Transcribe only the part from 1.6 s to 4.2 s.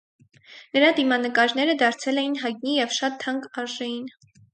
դարձել էին հայտնի և շատ թանկ արժեին։